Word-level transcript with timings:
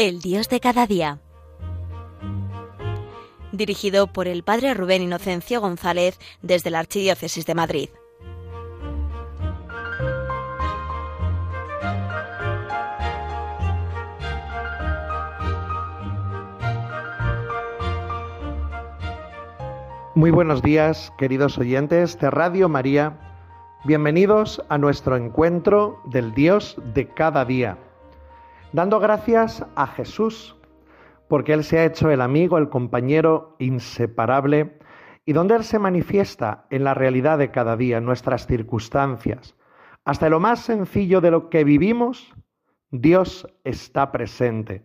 El 0.00 0.22
Dios 0.22 0.48
de 0.48 0.60
cada 0.60 0.86
día. 0.86 1.18
Dirigido 3.52 4.06
por 4.06 4.28
el 4.28 4.42
Padre 4.42 4.72
Rubén 4.72 5.02
Inocencio 5.02 5.60
González 5.60 6.18
desde 6.40 6.70
la 6.70 6.78
Archidiócesis 6.78 7.44
de 7.44 7.54
Madrid. 7.54 7.90
Muy 20.14 20.30
buenos 20.30 20.62
días, 20.62 21.12
queridos 21.18 21.58
oyentes 21.58 22.18
de 22.18 22.30
Radio 22.30 22.70
María. 22.70 23.18
Bienvenidos 23.84 24.62
a 24.70 24.78
nuestro 24.78 25.18
encuentro 25.18 26.00
del 26.06 26.32
Dios 26.32 26.78
de 26.94 27.06
cada 27.06 27.44
día. 27.44 27.89
Dando 28.72 29.00
gracias 29.00 29.64
a 29.74 29.86
Jesús, 29.86 30.56
porque 31.28 31.52
Él 31.52 31.64
se 31.64 31.78
ha 31.78 31.84
hecho 31.84 32.10
el 32.10 32.20
amigo, 32.20 32.58
el 32.58 32.68
compañero 32.68 33.56
inseparable, 33.58 34.78
y 35.24 35.32
donde 35.32 35.56
Él 35.56 35.64
se 35.64 35.78
manifiesta 35.78 36.66
en 36.70 36.84
la 36.84 36.94
realidad 36.94 37.38
de 37.38 37.50
cada 37.50 37.76
día, 37.76 38.00
nuestras 38.00 38.46
circunstancias. 38.46 39.56
Hasta 40.04 40.28
lo 40.28 40.40
más 40.40 40.60
sencillo 40.60 41.20
de 41.20 41.30
lo 41.30 41.50
que 41.50 41.64
vivimos, 41.64 42.34
Dios 42.90 43.46
está 43.64 44.12
presente. 44.12 44.82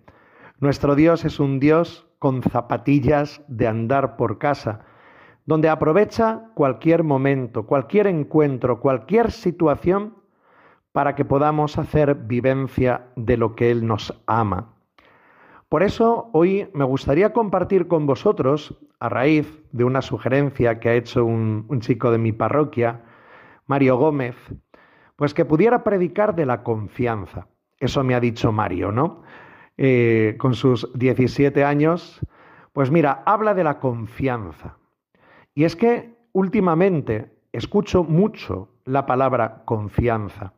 Nuestro 0.59 0.95
Dios 0.95 1.25
es 1.25 1.39
un 1.39 1.59
Dios 1.59 2.07
con 2.19 2.41
zapatillas 2.43 3.43
de 3.47 3.67
andar 3.67 4.17
por 4.17 4.39
casa 4.39 4.85
donde 5.45 5.69
aprovecha 5.69 6.49
cualquier 6.55 7.03
momento, 7.03 7.65
cualquier 7.65 8.07
encuentro, 8.07 8.79
cualquier 8.79 9.31
situación 9.31 10.15
para 10.95 11.13
que 11.13 11.25
podamos 11.25 11.77
hacer 11.77 12.15
vivencia 12.15 13.07
de 13.17 13.35
lo 13.35 13.53
que 13.53 13.69
Él 13.69 13.85
nos 13.85 14.17
ama. 14.27 14.75
Por 15.67 15.83
eso 15.83 16.29
hoy 16.31 16.69
me 16.73 16.85
gustaría 16.85 17.33
compartir 17.33 17.89
con 17.89 18.05
vosotros, 18.05 18.79
a 19.01 19.09
raíz 19.09 19.61
de 19.73 19.83
una 19.83 20.01
sugerencia 20.01 20.79
que 20.79 20.87
ha 20.87 20.93
hecho 20.95 21.25
un, 21.25 21.67
chico 21.81 22.11
de 22.11 22.17
mi 22.17 22.31
parroquia, 22.31 23.01
Mario 23.67 23.97
Gómez, 23.97 24.37
pues 25.17 25.33
que 25.33 25.43
pudiera 25.43 25.83
predicar 25.83 26.33
de 26.33 26.45
la 26.45 26.63
confianza. 26.63 27.49
Eso 27.77 28.01
me 28.05 28.15
ha 28.15 28.21
dicho 28.21 28.53
Mario, 28.53 28.93
¿no? 28.93 29.23
Eh, 29.75 30.35
con 30.37 30.53
sus 30.53 30.89
17 30.97 31.61
años, 31.65 32.21
pues 32.71 32.89
mira, 32.89 33.21
habla 33.25 33.53
de 33.53 33.65
la 33.65 33.79
confianza. 33.81 34.77
Y 35.53 35.65
es 35.65 35.75
que 35.75 36.15
últimamente 36.31 37.33
escucho 37.51 38.05
mucho 38.05 38.69
la 38.85 39.05
palabra 39.05 39.63
confianza, 39.65 40.53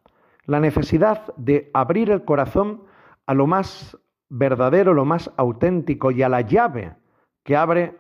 la 0.48 0.60
necesidad 0.60 1.36
de 1.36 1.70
abrir 1.74 2.10
el 2.10 2.24
corazón 2.26 2.84
a 3.26 3.34
lo 3.34 3.46
más 3.46 3.98
verdadero, 4.30 4.94
lo 4.94 5.06
más 5.06 5.32
auténtico 5.38 6.10
y 6.10 6.24
a 6.24 6.30
la 6.30 6.42
llave 6.42 6.96
que 7.44 7.56
abre 7.56 7.98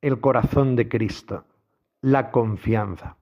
el 0.00 0.20
corazón 0.20 0.76
de 0.76 0.88
Cristo, 0.88 1.44
la 2.00 2.30
confianza. 2.30 3.16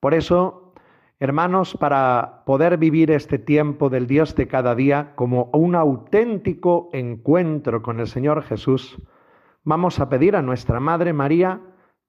Por 0.00 0.14
eso, 0.14 0.74
hermanos, 1.20 1.76
para 1.78 2.42
poder 2.44 2.78
vivir 2.78 3.10
este 3.10 3.38
tiempo 3.38 3.88
del 3.88 4.06
Dios 4.06 4.34
de 4.34 4.48
cada 4.48 4.74
día 4.74 5.12
como 5.14 5.50
un 5.52 5.74
auténtico 5.74 6.88
encuentro 6.92 7.82
con 7.82 8.00
el 8.00 8.08
Señor 8.08 8.42
Jesús, 8.42 9.00
vamos 9.64 10.00
a 10.00 10.08
pedir 10.08 10.34
a 10.34 10.42
nuestra 10.42 10.80
Madre 10.80 11.12
María, 11.12 11.60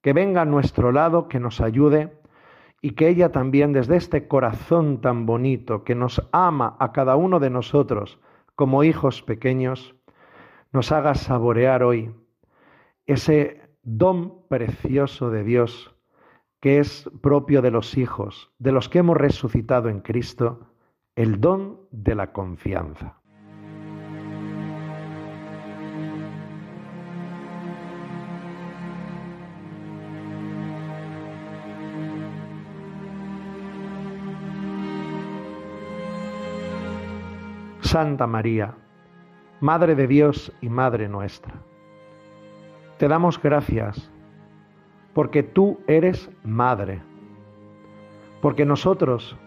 que 0.02 0.14
venga 0.14 0.42
a 0.42 0.46
nuestro 0.46 0.92
lado, 0.92 1.28
que 1.28 1.40
nos 1.40 1.62
ayude 1.62 2.23
y 2.84 2.92
que 2.92 3.08
ella 3.08 3.32
también 3.32 3.72
desde 3.72 3.96
este 3.96 4.28
corazón 4.28 5.00
tan 5.00 5.26
bonito 5.26 5.86
que 5.86 5.96
nos 5.96 6.22
ama 6.34 6.76
a 6.82 6.92
cada 6.92 7.16
uno 7.16 7.40
de 7.40 7.50
nosotros 7.50 8.20
como 8.56 8.84
hijos 8.84 9.22
pequeños, 9.24 9.96
nos 10.74 10.92
haga 10.92 11.16
saborear 11.16 11.82
hoy 11.82 12.14
ese 13.06 13.62
don 13.84 14.46
precioso 14.50 15.30
de 15.30 15.46
Dios 15.46 15.96
que 16.60 16.80
es 16.80 17.10
propio 17.22 17.62
de 17.62 17.72
los 17.72 17.98
hijos, 17.98 18.52
de 18.60 18.74
los 18.74 18.90
que 18.90 19.00
hemos 19.00 19.16
resucitado 19.16 19.88
en 19.88 20.02
Cristo, 20.02 20.68
el 21.16 21.40
don 21.40 21.80
de 21.92 22.16
la 22.16 22.34
confianza. 22.34 23.23
Santa 37.94 38.26
María, 38.26 38.74
Madre 39.62 39.94
de 39.94 40.08
Dios 40.08 40.52
y 40.62 40.70
Madre 40.70 41.08
nuestra. 41.08 41.54
Te 42.98 43.08
damos 43.08 43.40
gracias 43.40 44.12
porque 45.14 45.44
tú 45.44 45.80
eres 45.86 46.32
Madre, 46.44 47.04
porque 48.42 48.66
nosotros, 48.66 49.38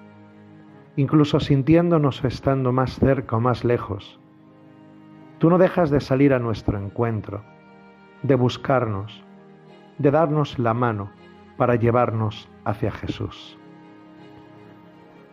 incluso 0.94 1.40
sintiéndonos 1.40 2.22
estando 2.24 2.70
más 2.70 2.96
cerca 3.00 3.34
o 3.34 3.40
más 3.40 3.64
lejos, 3.64 4.20
tú 5.38 5.50
no 5.50 5.58
dejas 5.58 5.90
de 5.90 6.00
salir 6.00 6.32
a 6.32 6.38
nuestro 6.38 6.78
encuentro, 6.78 7.42
de 8.22 8.36
buscarnos, 8.36 9.24
de 9.98 10.12
darnos 10.12 10.56
la 10.60 10.72
mano 10.72 11.10
para 11.56 11.74
llevarnos 11.74 12.48
hacia 12.64 12.92
Jesús. 12.92 13.58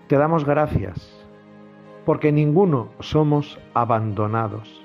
Te 0.08 0.18
damos 0.18 0.46
gracias 0.46 1.23
porque 2.06 2.32
ninguno 2.32 2.90
somos 3.00 3.60
abandonados, 3.74 4.82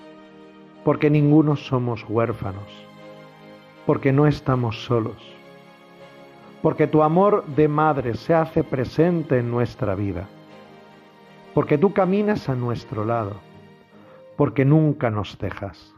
porque 0.84 1.10
ninguno 1.10 1.56
somos 1.56 2.04
huérfanos, 2.08 2.86
porque 3.86 4.12
no 4.12 4.26
estamos 4.26 4.84
solos, 4.84 5.16
porque 6.62 6.86
tu 6.86 7.02
amor 7.02 7.44
de 7.46 7.68
madre 7.68 8.14
se 8.14 8.34
hace 8.34 8.62
presente 8.62 9.38
en 9.38 9.50
nuestra 9.50 9.94
vida, 9.94 10.28
porque 11.54 11.76
tú 11.76 11.92
caminas 11.92 12.48
a 12.48 12.54
nuestro 12.54 13.04
lado, 13.04 13.34
porque 14.36 14.64
nunca 14.64 15.10
nos 15.10 15.36
dejas, 15.38 15.94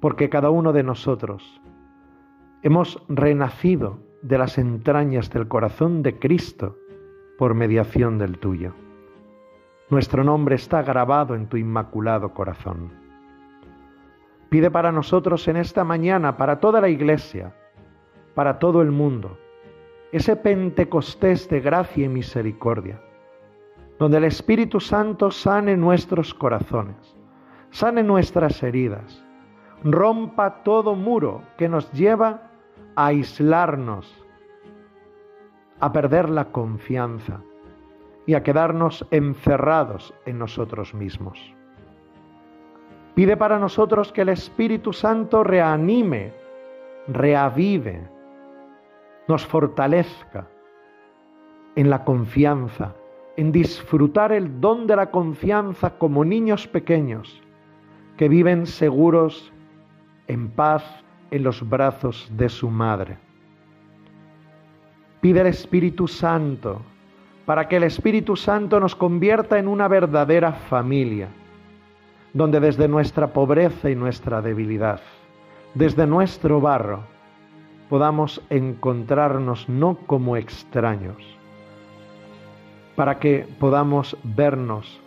porque 0.00 0.30
cada 0.30 0.48
uno 0.48 0.72
de 0.72 0.82
nosotros 0.82 1.60
hemos 2.62 3.02
renacido 3.08 3.98
de 4.22 4.38
las 4.38 4.56
entrañas 4.56 5.30
del 5.30 5.48
corazón 5.48 6.02
de 6.02 6.18
Cristo 6.18 6.76
por 7.38 7.54
mediación 7.54 8.18
del 8.18 8.38
tuyo. 8.38 8.72
Nuestro 9.90 10.22
nombre 10.22 10.54
está 10.54 10.82
grabado 10.82 11.34
en 11.34 11.48
tu 11.48 11.56
inmaculado 11.56 12.32
corazón. 12.32 12.92
Pide 14.48 14.70
para 14.70 14.92
nosotros 14.92 15.48
en 15.48 15.56
esta 15.56 15.82
mañana, 15.82 16.36
para 16.36 16.60
toda 16.60 16.80
la 16.80 16.88
iglesia, 16.88 17.52
para 18.36 18.60
todo 18.60 18.82
el 18.82 18.92
mundo, 18.92 19.36
ese 20.12 20.36
Pentecostés 20.36 21.48
de 21.48 21.60
gracia 21.60 22.04
y 22.04 22.08
misericordia, 22.08 23.02
donde 23.98 24.18
el 24.18 24.24
Espíritu 24.24 24.78
Santo 24.78 25.32
sane 25.32 25.76
nuestros 25.76 26.34
corazones, 26.34 27.16
sane 27.70 28.04
nuestras 28.04 28.62
heridas, 28.62 29.24
rompa 29.82 30.62
todo 30.62 30.94
muro 30.94 31.42
que 31.58 31.68
nos 31.68 31.90
lleva 31.90 32.42
a 32.94 33.06
aislarnos, 33.06 34.24
a 35.80 35.92
perder 35.92 36.28
la 36.28 36.52
confianza, 36.52 37.40
y 38.30 38.34
a 38.36 38.44
quedarnos 38.44 39.04
encerrados 39.10 40.14
en 40.24 40.38
nosotros 40.38 40.94
mismos. 40.94 41.52
Pide 43.16 43.36
para 43.36 43.58
nosotros 43.58 44.12
que 44.12 44.20
el 44.20 44.28
Espíritu 44.28 44.92
Santo 44.92 45.42
reanime, 45.42 46.32
reavive, 47.08 48.08
nos 49.26 49.44
fortalezca 49.44 50.46
en 51.74 51.90
la 51.90 52.04
confianza, 52.04 52.94
en 53.36 53.50
disfrutar 53.50 54.30
el 54.30 54.60
don 54.60 54.86
de 54.86 54.94
la 54.94 55.10
confianza 55.10 55.98
como 55.98 56.24
niños 56.24 56.68
pequeños 56.68 57.42
que 58.16 58.28
viven 58.28 58.64
seguros 58.64 59.52
en 60.28 60.50
paz 60.50 60.84
en 61.32 61.42
los 61.42 61.68
brazos 61.68 62.30
de 62.36 62.48
su 62.48 62.70
madre. 62.70 63.18
Pide 65.20 65.40
al 65.40 65.48
Espíritu 65.48 66.06
Santo 66.06 66.80
para 67.50 67.66
que 67.66 67.78
el 67.78 67.82
Espíritu 67.82 68.36
Santo 68.36 68.78
nos 68.78 68.94
convierta 68.94 69.58
en 69.58 69.66
una 69.66 69.88
verdadera 69.88 70.52
familia, 70.52 71.30
donde 72.32 72.60
desde 72.60 72.86
nuestra 72.86 73.32
pobreza 73.32 73.90
y 73.90 73.96
nuestra 73.96 74.40
debilidad, 74.40 75.00
desde 75.74 76.06
nuestro 76.06 76.60
barro, 76.60 77.00
podamos 77.88 78.40
encontrarnos 78.50 79.68
no 79.68 79.96
como 80.06 80.36
extraños, 80.36 81.16
para 82.94 83.18
que 83.18 83.48
podamos 83.58 84.16
vernos, 84.22 85.00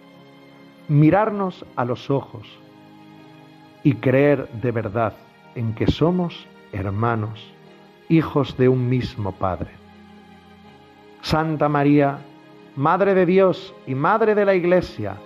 mirarnos 0.89 1.65
a 1.77 1.85
los 1.85 2.09
ojos 2.09 2.45
y 3.83 3.93
creer 3.93 4.49
de 4.61 4.71
verdad 4.71 5.13
en 5.55 5.73
que 5.75 5.87
somos 5.87 6.45
hermanos, 6.73 7.53
hijos 8.09 8.57
de 8.57 8.67
un 8.67 8.89
mismo 8.89 9.31
Padre. 9.31 9.69
Santa 11.21 11.69
María, 11.69 12.19
Madre 12.75 13.13
de 13.13 13.25
Dios 13.25 13.73
y 13.87 13.95
Madre 13.95 14.35
de 14.35 14.45
la 14.45 14.55
Iglesia, 14.55 15.17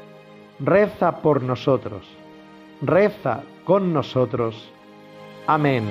reza 0.59 1.21
por 1.21 1.43
nosotros 1.43 2.17
reza 2.81 3.43
con 3.63 3.93
nosotros. 3.93 4.71
Amén. 5.47 5.85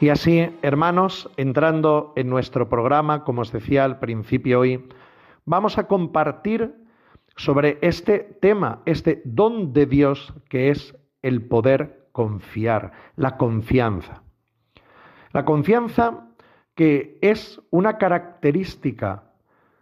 Y 0.00 0.10
así, 0.10 0.50
hermanos, 0.60 1.30
entrando 1.38 2.12
en 2.14 2.28
nuestro 2.28 2.68
programa, 2.68 3.24
como 3.24 3.40
os 3.40 3.52
decía 3.52 3.84
al 3.84 4.00
principio 4.00 4.60
hoy, 4.60 4.84
vamos 5.44 5.78
a 5.78 5.86
compartir 5.86 6.74
sobre 7.36 7.78
este 7.82 8.18
tema, 8.18 8.82
este 8.86 9.22
don 9.24 9.72
de 9.72 9.86
Dios 9.86 10.34
que 10.48 10.70
es 10.70 10.96
el 11.22 11.46
poder 11.46 12.08
confiar, 12.12 12.92
la 13.16 13.36
confianza. 13.36 14.22
La 15.32 15.44
confianza 15.44 16.28
que 16.74 17.18
es 17.22 17.60
una 17.70 17.98
característica 17.98 19.24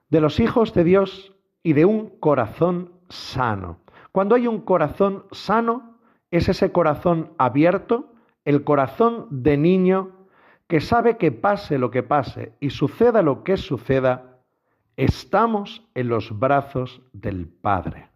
de 0.09 0.20
los 0.20 0.41
hijos 0.41 0.73
de 0.75 0.85
Dios 0.85 1.35
y 1.62 1.73
de 1.75 1.85
un 1.85 2.08
corazón 2.20 2.93
sano. 3.08 3.81
Cuando 4.12 4.35
hay 4.35 4.47
un 4.47 4.61
corazón 4.61 5.25
sano, 5.31 5.99
es 6.31 6.49
ese 6.49 6.73
corazón 6.73 7.32
abierto, 7.38 8.12
el 8.44 8.65
corazón 8.65 9.26
de 9.31 9.56
niño 9.56 10.26
que 10.67 10.81
sabe 10.81 11.19
que 11.19 11.32
pase 11.32 11.79
lo 11.79 11.91
que 11.91 12.03
pase 12.03 12.55
y 12.61 12.70
suceda 12.70 13.23
lo 13.23 13.44
que 13.44 13.56
suceda, 13.56 14.31
estamos 14.97 15.89
en 15.94 16.09
los 16.09 16.39
brazos 16.39 17.03
del 17.12 17.49
Padre. 17.49 18.09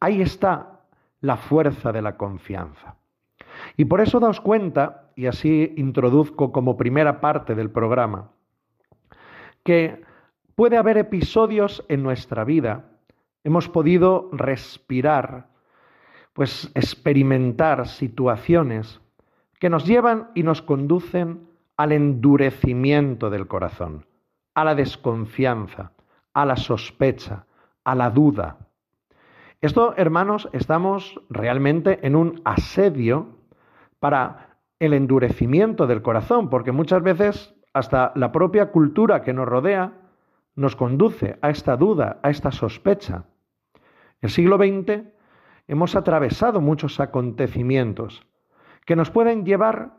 Ahí 0.00 0.22
está 0.22 0.80
la 1.20 1.36
fuerza 1.36 1.92
de 1.92 2.02
la 2.02 2.16
confianza. 2.16 2.96
Y 3.76 3.84
por 3.84 4.00
eso 4.00 4.20
daos 4.20 4.40
cuenta, 4.40 5.10
y 5.16 5.26
así 5.26 5.74
introduzco 5.76 6.52
como 6.52 6.76
primera 6.76 7.20
parte 7.20 7.54
del 7.54 7.70
programa, 7.70 8.30
que 9.64 10.02
puede 10.54 10.76
haber 10.76 10.98
episodios 10.98 11.84
en 11.88 12.02
nuestra 12.02 12.44
vida, 12.44 12.90
hemos 13.44 13.68
podido 13.68 14.30
respirar, 14.32 15.48
pues 16.32 16.70
experimentar 16.74 17.88
situaciones 17.88 19.00
que 19.58 19.68
nos 19.68 19.86
llevan 19.86 20.30
y 20.34 20.42
nos 20.42 20.62
conducen 20.62 21.48
al 21.76 21.92
endurecimiento 21.92 23.30
del 23.30 23.46
corazón, 23.46 24.06
a 24.54 24.64
la 24.64 24.74
desconfianza, 24.74 25.92
a 26.34 26.46
la 26.46 26.56
sospecha, 26.56 27.46
a 27.84 27.94
la 27.94 28.10
duda. 28.10 28.58
Esto, 29.60 29.94
hermanos, 29.96 30.48
estamos 30.52 31.20
realmente 31.28 32.06
en 32.06 32.16
un 32.16 32.40
asedio 32.44 33.36
para 33.98 34.56
el 34.78 34.94
endurecimiento 34.94 35.86
del 35.86 36.02
corazón, 36.02 36.48
porque 36.48 36.72
muchas 36.72 37.02
veces 37.02 37.54
hasta 37.72 38.12
la 38.14 38.32
propia 38.32 38.70
cultura 38.70 39.22
que 39.22 39.32
nos 39.32 39.46
rodea 39.46 39.92
nos 40.56 40.76
conduce 40.76 41.38
a 41.42 41.50
esta 41.50 41.76
duda, 41.76 42.18
a 42.22 42.30
esta 42.30 42.50
sospecha. 42.50 43.24
El 44.20 44.30
siglo 44.30 44.56
XX 44.56 45.04
hemos 45.68 45.94
atravesado 45.94 46.60
muchos 46.60 46.98
acontecimientos 46.98 48.26
que 48.84 48.96
nos 48.96 49.10
pueden 49.10 49.44
llevar 49.44 49.92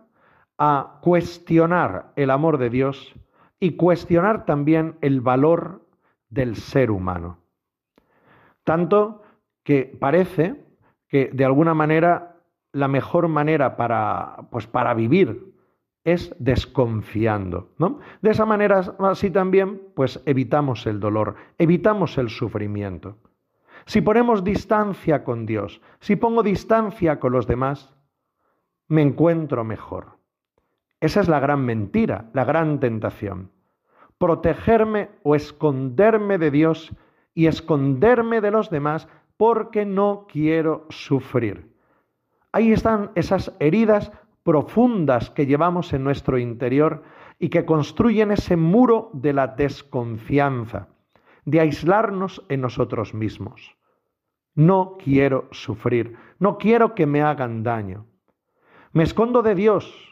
a 0.58 1.00
cuestionar 1.02 2.12
el 2.16 2.30
amor 2.30 2.58
de 2.58 2.70
Dios 2.70 3.16
y 3.62 3.78
cuestionar 3.78 4.46
también 4.46 4.98
el 5.02 5.22
valor 5.22 5.88
del 6.30 6.56
ser 6.56 6.90
humano. 6.92 7.38
Tanto 8.64 9.22
que 9.64 9.96
parece 10.00 10.66
que 11.08 11.30
de 11.32 11.46
alguna 11.46 11.74
manera 11.76 12.38
la 12.74 12.88
mejor 12.88 13.28
manera 13.28 13.78
para, 13.78 14.48
pues 14.50 14.66
para 14.66 14.94
vivir 14.96 15.54
es 16.04 16.36
desconfiando, 16.40 17.70
¿no? 17.78 18.00
De 18.24 18.32
esa 18.32 18.46
manera 18.46 18.80
así 19.00 19.30
también 19.30 19.80
pues 19.96 20.24
evitamos 20.26 20.88
el 20.88 21.00
dolor, 21.00 21.36
evitamos 21.60 22.18
el 22.18 22.30
sufrimiento. 22.30 23.20
Si 23.86 24.02
ponemos 24.02 24.44
distancia 24.44 25.24
con 25.24 25.46
Dios, 25.46 25.82
si 26.00 26.16
pongo 26.16 26.42
distancia 26.42 27.20
con 27.20 27.32
los 27.34 27.46
demás, 27.46 27.94
me 28.88 29.04
encuentro 29.04 29.64
mejor. 29.64 30.21
Esa 31.02 31.20
es 31.20 31.28
la 31.28 31.40
gran 31.40 31.66
mentira, 31.66 32.30
la 32.34 32.46
gran 32.46 32.80
tentación. 32.80 33.52
Protegerme 34.20 35.10
o 35.24 35.36
esconderme 35.36 36.38
de 36.38 36.52
Dios 36.52 36.96
y 37.34 37.48
esconderme 37.48 38.40
de 38.40 38.52
los 38.52 38.70
demás 38.70 39.08
porque 39.36 39.84
no 39.84 40.28
quiero 40.32 40.86
sufrir. 40.90 41.74
Ahí 42.52 42.72
están 42.72 43.12
esas 43.16 43.56
heridas 43.60 44.12
profundas 44.44 45.32
que 45.32 45.48
llevamos 45.48 45.92
en 45.94 46.04
nuestro 46.04 46.38
interior 46.38 47.04
y 47.40 47.50
que 47.50 47.66
construyen 47.66 48.32
ese 48.32 48.56
muro 48.56 49.10
de 49.14 49.34
la 49.34 49.48
desconfianza, 49.48 50.90
de 51.46 51.62
aislarnos 51.62 52.46
en 52.50 52.62
nosotros 52.62 53.16
mismos. 53.16 53.76
No 54.54 54.98
quiero 55.04 55.48
sufrir, 55.52 56.18
no 56.38 56.60
quiero 56.60 56.94
que 56.94 57.08
me 57.08 57.24
hagan 57.24 57.64
daño. 57.64 58.06
Me 58.94 59.04
escondo 59.04 59.42
de 59.42 59.56
Dios, 59.56 60.11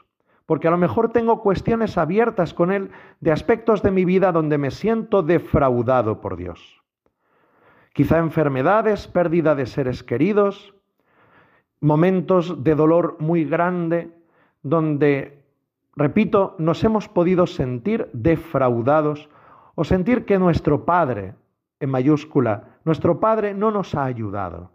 porque 0.50 0.68
a 0.68 0.72
lo 0.72 0.80
mejor 0.80 1.12
tengo 1.12 1.44
cuestiones 1.44 1.96
abiertas 1.96 2.56
con 2.56 2.72
Él 2.72 2.90
de 3.20 3.32
aspectos 3.32 3.84
de 3.84 3.92
mi 3.92 4.04
vida 4.04 4.32
donde 4.32 4.58
me 4.58 4.72
siento 4.72 5.22
defraudado 5.22 6.22
por 6.22 6.38
Dios. 6.38 6.82
Quizá 7.94 8.18
enfermedades, 8.18 9.08
pérdida 9.08 9.54
de 9.54 9.68
seres 9.68 10.02
queridos, 10.02 10.74
momentos 11.82 12.64
de 12.64 12.74
dolor 12.74 13.18
muy 13.20 13.46
grande, 13.46 14.10
donde, 14.64 15.44
repito, 15.96 16.56
nos 16.58 16.84
hemos 16.84 17.08
podido 17.08 17.46
sentir 17.46 18.10
defraudados 18.14 19.30
o 19.76 19.84
sentir 19.84 20.26
que 20.26 20.40
nuestro 20.40 20.84
Padre, 20.84 21.36
en 21.80 21.92
mayúscula, 21.92 22.80
nuestro 22.86 23.20
Padre 23.20 23.54
no 23.54 23.70
nos 23.70 23.94
ha 23.94 24.04
ayudado. 24.04 24.72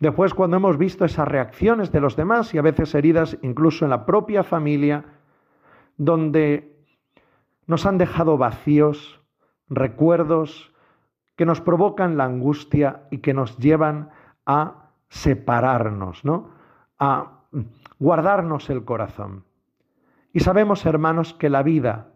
Después, 0.00 0.32
cuando 0.32 0.56
hemos 0.56 0.78
visto 0.78 1.04
esas 1.04 1.26
reacciones 1.26 1.90
de 1.90 2.00
los 2.00 2.14
demás 2.14 2.54
y 2.54 2.58
a 2.58 2.62
veces 2.62 2.94
heridas 2.94 3.36
incluso 3.42 3.84
en 3.84 3.90
la 3.90 4.06
propia 4.06 4.44
familia, 4.44 5.04
donde 5.96 6.76
nos 7.66 7.84
han 7.84 7.98
dejado 7.98 8.38
vacíos, 8.38 9.20
recuerdos 9.68 10.72
que 11.36 11.46
nos 11.46 11.60
provocan 11.60 12.16
la 12.16 12.24
angustia 12.24 13.02
y 13.10 13.18
que 13.18 13.34
nos 13.34 13.58
llevan 13.58 14.10
a 14.46 14.92
separarnos, 15.08 16.24
¿no? 16.24 16.50
A 16.98 17.42
guardarnos 17.98 18.70
el 18.70 18.84
corazón. 18.84 19.44
Y 20.32 20.40
sabemos, 20.40 20.86
hermanos, 20.86 21.34
que 21.34 21.50
la 21.50 21.62
vida 21.62 22.12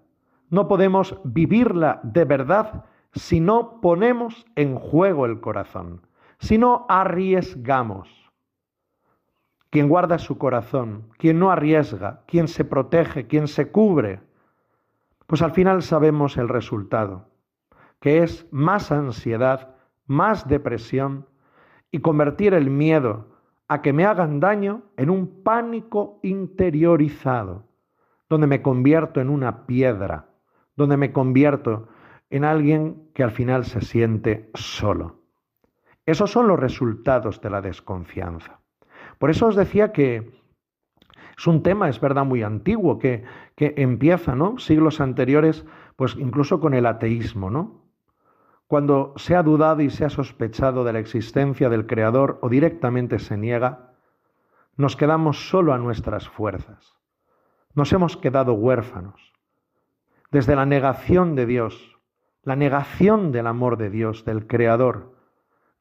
no 0.51 0.69
podemos 0.69 1.19
vivirla 1.25 2.01
de 2.05 2.25
verdad 2.25 2.85
si 3.13 3.41
no 3.41 3.81
ponemos 3.81 4.47
en 4.55 4.77
juego 4.77 5.27
el 5.27 5.41
corazón 5.41 6.03
si 6.43 6.59
no 6.59 6.87
arriesgamos. 6.89 8.09
Quien 9.71 9.89
guarda 9.89 10.19
su 10.19 10.37
corazón, 10.39 11.09
quien 11.17 11.39
no 11.39 11.51
arriesga, 11.51 12.25
quien 12.27 12.49
se 12.49 12.65
protege, 12.65 13.29
quien 13.29 13.47
se 13.47 13.71
cubre, 13.71 14.21
pues 15.29 15.41
al 15.41 15.53
final 15.53 15.83
sabemos 15.83 16.37
el 16.37 16.49
resultado, 16.49 17.29
que 18.01 18.25
es 18.25 18.47
más 18.51 18.91
ansiedad, 18.91 19.77
más 20.07 20.49
depresión 20.49 21.27
y 21.93 22.01
convertir 22.01 22.55
el 22.55 22.71
miedo 22.71 23.29
a 23.69 23.81
que 23.81 23.93
me 23.93 24.05
hagan 24.05 24.41
daño 24.41 24.83
en 24.97 25.11
un 25.11 25.45
pánico 25.45 26.19
interiorizado, 26.23 27.69
donde 28.29 28.49
me 28.49 28.63
convierto 28.63 29.21
en 29.21 29.31
una 29.31 29.65
piedra, 29.65 30.27
donde 30.75 30.97
me 30.97 31.13
convierto 31.13 31.89
en 32.31 32.45
alguien 32.45 33.11
que 33.15 33.23
al 33.23 33.31
final 33.31 33.65
se 33.65 33.81
siente 33.81 34.51
solo. 34.55 35.22
Esos 36.07 36.31
son 36.31 36.49
los 36.49 36.59
resultados 36.59 37.41
de 37.41 37.51
la 37.51 37.61
desconfianza. 37.61 38.61
Por 39.19 39.31
eso 39.31 39.47
os 39.47 39.57
decía 39.57 39.93
que 39.93 40.33
es 41.37 41.47
un 41.47 41.63
tema, 41.63 41.89
es 41.89 42.01
verdad, 42.01 42.25
muy 42.25 42.43
antiguo, 42.43 42.99
que, 42.99 43.25
que 43.57 43.75
empieza, 43.77 44.35
¿no? 44.35 44.59
Siglos 44.59 45.01
anteriores, 45.01 45.65
pues 45.97 46.17
incluso 46.17 46.61
con 46.61 46.75
el 46.75 46.87
ateísmo, 46.87 47.51
¿no? 47.51 47.83
Cuando 48.67 49.13
se 49.17 49.37
ha 49.37 49.43
dudado 49.43 49.83
y 49.83 49.91
se 49.91 50.05
ha 50.05 50.11
sospechado 50.11 50.85
de 50.85 50.93
la 50.93 50.99
existencia 50.99 51.69
del 51.69 51.87
Creador 51.87 52.39
o 52.43 52.49
directamente 52.49 53.19
se 53.19 53.37
niega, 53.37 53.93
nos 54.77 54.97
quedamos 54.97 55.49
solo 55.49 55.73
a 55.75 55.79
nuestras 55.79 56.29
fuerzas. 56.29 56.97
Nos 57.75 57.93
hemos 57.93 58.17
quedado 58.17 58.55
huérfanos. 58.55 59.33
Desde 60.31 60.57
la 60.57 60.65
negación 60.65 61.35
de 61.35 61.47
Dios, 61.47 61.99
la 62.43 62.57
negación 62.57 63.33
del 63.33 63.47
amor 63.47 63.77
de 63.77 63.91
Dios, 63.91 64.25
del 64.25 64.47
Creador, 64.47 65.13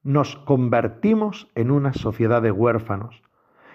nos 0.03 0.35
convertimos 0.35 1.49
en 1.55 1.71
una 1.71 1.93
sociedad 1.93 2.41
de 2.41 2.51
huérfanos 2.51 3.21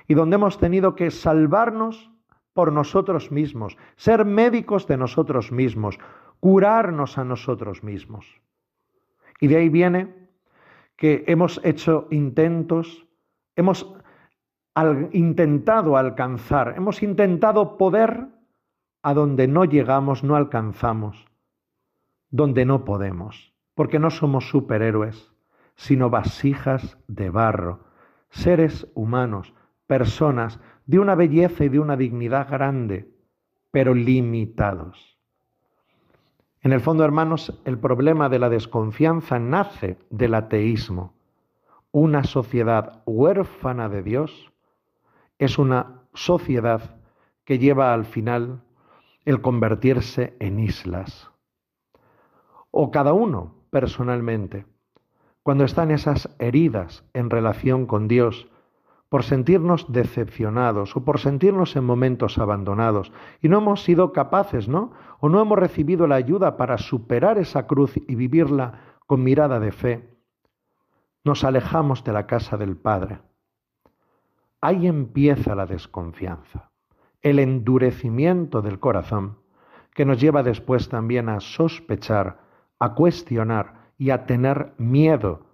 y 0.08 0.14
donde 0.14 0.36
hemos 0.36 0.58
tenido 0.58 0.94
que 0.94 1.10
salvarnos 1.10 2.10
por 2.52 2.72
nosotros 2.72 3.30
mismos, 3.30 3.76
ser 3.96 4.24
médicos 4.24 4.86
de 4.86 4.96
nosotros 4.96 5.52
mismos, 5.52 5.98
curarnos 6.40 7.18
a 7.18 7.24
nosotros 7.24 7.82
mismos. 7.82 8.40
Y 9.40 9.48
de 9.48 9.56
ahí 9.56 9.68
viene 9.68 10.14
que 10.96 11.24
hemos 11.26 11.60
hecho 11.64 12.08
intentos 12.10 13.06
hemos 13.56 13.90
intentado 15.12 15.96
alcanzar, 15.96 16.74
hemos 16.76 17.02
intentado 17.02 17.78
poder 17.78 18.28
a 19.02 19.14
donde 19.14 19.48
no 19.48 19.64
llegamos, 19.64 20.22
no 20.22 20.36
alcanzamos, 20.36 21.26
donde 22.30 22.66
no 22.66 22.84
podemos, 22.84 23.54
porque 23.74 23.98
no 23.98 24.10
somos 24.10 24.48
superhéroes, 24.50 25.32
sino 25.76 26.10
vasijas 26.10 26.98
de 27.06 27.30
barro, 27.30 27.84
seres 28.30 28.88
humanos, 28.94 29.54
personas 29.86 30.58
de 30.86 30.98
una 30.98 31.14
belleza 31.14 31.64
y 31.64 31.68
de 31.68 31.78
una 31.78 31.96
dignidad 31.96 32.48
grande, 32.50 33.08
pero 33.70 33.94
limitados. 33.94 35.16
En 36.62 36.72
el 36.72 36.80
fondo, 36.80 37.04
hermanos, 37.04 37.60
el 37.64 37.78
problema 37.78 38.28
de 38.28 38.38
la 38.38 38.48
desconfianza 38.48 39.38
nace 39.38 39.98
del 40.10 40.34
ateísmo. 40.34 41.14
Una 41.92 42.24
sociedad 42.24 43.02
huérfana 43.06 43.88
de 43.88 44.02
Dios 44.02 44.52
es 45.38 45.58
una 45.58 46.02
sociedad 46.14 46.96
que 47.44 47.58
lleva 47.58 47.94
al 47.94 48.04
final 48.04 48.62
el 49.24 49.40
convertirse 49.40 50.36
en 50.40 50.58
islas. 50.58 51.30
O 52.70 52.90
cada 52.90 53.12
uno 53.12 53.54
personalmente, 53.70 54.66
cuando 55.46 55.62
están 55.62 55.92
esas 55.92 56.28
heridas 56.40 57.04
en 57.14 57.30
relación 57.30 57.86
con 57.86 58.08
Dios, 58.08 58.48
por 59.08 59.22
sentirnos 59.22 59.86
decepcionados 59.92 60.96
o 60.96 61.04
por 61.04 61.20
sentirnos 61.20 61.76
en 61.76 61.84
momentos 61.84 62.38
abandonados 62.38 63.12
y 63.40 63.48
no 63.48 63.58
hemos 63.58 63.84
sido 63.84 64.12
capaces, 64.12 64.66
¿no? 64.66 64.90
O 65.20 65.28
no 65.28 65.40
hemos 65.40 65.56
recibido 65.56 66.08
la 66.08 66.16
ayuda 66.16 66.56
para 66.56 66.78
superar 66.78 67.38
esa 67.38 67.68
cruz 67.68 67.96
y 67.96 68.16
vivirla 68.16 68.96
con 69.06 69.22
mirada 69.22 69.60
de 69.60 69.70
fe, 69.70 70.18
nos 71.22 71.44
alejamos 71.44 72.02
de 72.02 72.12
la 72.12 72.26
casa 72.26 72.56
del 72.56 72.76
Padre. 72.76 73.20
Ahí 74.60 74.88
empieza 74.88 75.54
la 75.54 75.66
desconfianza, 75.66 76.72
el 77.22 77.38
endurecimiento 77.38 78.62
del 78.62 78.80
corazón, 78.80 79.38
que 79.94 80.06
nos 80.06 80.20
lleva 80.20 80.42
después 80.42 80.88
también 80.88 81.28
a 81.28 81.38
sospechar, 81.38 82.40
a 82.80 82.94
cuestionar 82.94 83.85
y 83.98 84.10
a 84.10 84.26
tener 84.26 84.74
miedo 84.78 85.46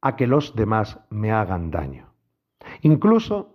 a 0.00 0.16
que 0.16 0.26
los 0.26 0.54
demás 0.54 1.00
me 1.10 1.32
hagan 1.32 1.70
daño. 1.70 2.12
Incluso 2.82 3.54